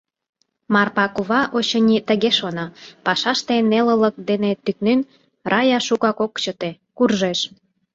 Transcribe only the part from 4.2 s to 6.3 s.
дене тӱкнен, Рая шукак